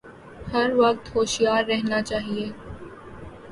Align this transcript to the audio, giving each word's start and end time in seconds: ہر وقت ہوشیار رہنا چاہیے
ہر 0.53 0.69
وقت 0.75 1.15
ہوشیار 1.15 1.63
رہنا 1.65 2.01
چاہیے 2.01 2.47